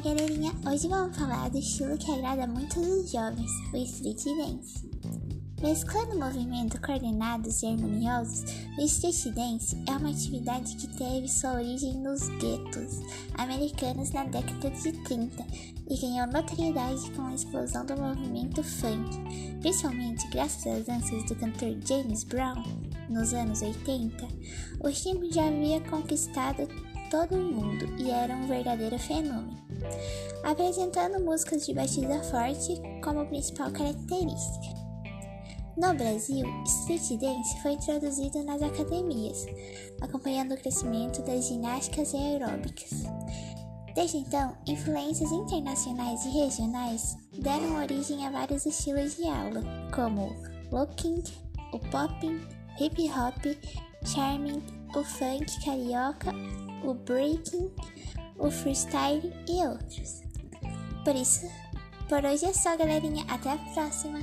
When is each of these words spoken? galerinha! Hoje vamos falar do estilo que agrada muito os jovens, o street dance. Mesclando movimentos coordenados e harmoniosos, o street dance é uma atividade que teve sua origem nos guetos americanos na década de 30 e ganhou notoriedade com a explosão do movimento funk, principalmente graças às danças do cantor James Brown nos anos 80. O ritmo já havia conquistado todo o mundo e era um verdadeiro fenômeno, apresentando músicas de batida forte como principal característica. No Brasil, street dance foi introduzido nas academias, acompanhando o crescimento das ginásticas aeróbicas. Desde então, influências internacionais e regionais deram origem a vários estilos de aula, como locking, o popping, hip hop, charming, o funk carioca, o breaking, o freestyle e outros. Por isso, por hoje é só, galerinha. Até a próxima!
galerinha! 0.00 0.52
Hoje 0.64 0.86
vamos 0.86 1.16
falar 1.16 1.50
do 1.50 1.58
estilo 1.58 1.98
que 1.98 2.10
agrada 2.12 2.46
muito 2.46 2.78
os 2.78 3.10
jovens, 3.10 3.50
o 3.72 3.76
street 3.78 4.22
dance. 4.24 4.88
Mesclando 5.60 6.16
movimentos 6.16 6.78
coordenados 6.78 7.62
e 7.62 7.66
harmoniosos, 7.66 8.44
o 8.78 8.82
street 8.82 9.34
dance 9.34 9.76
é 9.88 9.90
uma 9.90 10.10
atividade 10.10 10.76
que 10.76 10.86
teve 10.96 11.26
sua 11.26 11.54
origem 11.54 11.94
nos 11.94 12.28
guetos 12.38 13.00
americanos 13.36 14.12
na 14.12 14.22
década 14.22 14.70
de 14.70 14.92
30 14.92 15.44
e 15.90 16.00
ganhou 16.00 16.28
notoriedade 16.28 17.10
com 17.10 17.22
a 17.22 17.34
explosão 17.34 17.84
do 17.84 17.96
movimento 17.96 18.62
funk, 18.62 19.18
principalmente 19.60 20.28
graças 20.28 20.64
às 20.64 20.86
danças 20.86 21.24
do 21.24 21.34
cantor 21.34 21.76
James 21.84 22.22
Brown 22.22 22.62
nos 23.10 23.34
anos 23.34 23.62
80. 23.62 24.28
O 24.78 24.86
ritmo 24.86 25.32
já 25.32 25.48
havia 25.48 25.80
conquistado 25.80 26.68
todo 27.10 27.34
o 27.34 27.52
mundo 27.52 27.86
e 27.98 28.10
era 28.10 28.34
um 28.34 28.46
verdadeiro 28.46 28.98
fenômeno, 28.98 29.56
apresentando 30.44 31.24
músicas 31.24 31.66
de 31.66 31.74
batida 31.74 32.22
forte 32.24 32.80
como 33.02 33.26
principal 33.26 33.70
característica. 33.70 34.78
No 35.76 35.94
Brasil, 35.94 36.44
street 36.64 37.20
dance 37.20 37.62
foi 37.62 37.72
introduzido 37.72 38.42
nas 38.42 38.60
academias, 38.60 39.46
acompanhando 40.00 40.54
o 40.54 40.56
crescimento 40.56 41.22
das 41.22 41.46
ginásticas 41.46 42.12
aeróbicas. 42.14 43.04
Desde 43.94 44.18
então, 44.18 44.56
influências 44.66 45.30
internacionais 45.30 46.24
e 46.24 46.30
regionais 46.30 47.16
deram 47.32 47.80
origem 47.80 48.26
a 48.26 48.30
vários 48.30 48.66
estilos 48.66 49.16
de 49.16 49.28
aula, 49.28 49.62
como 49.94 50.34
locking, 50.72 51.22
o 51.72 51.78
popping, 51.90 52.40
hip 52.80 53.10
hop, 53.10 53.44
charming, 54.04 54.62
o 54.94 55.04
funk 55.04 55.64
carioca, 55.64 56.32
o 56.84 56.94
breaking, 56.94 57.70
o 58.38 58.50
freestyle 58.50 59.32
e 59.48 59.66
outros. 59.66 60.22
Por 61.04 61.14
isso, 61.14 61.46
por 62.08 62.24
hoje 62.24 62.46
é 62.46 62.52
só, 62.52 62.76
galerinha. 62.76 63.24
Até 63.28 63.52
a 63.52 63.58
próxima! 63.74 64.18